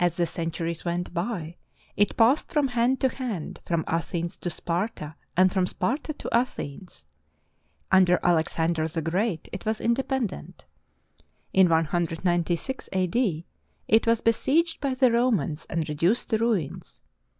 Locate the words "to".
3.00-3.08, 4.38-4.50, 6.14-6.28, 16.30-16.38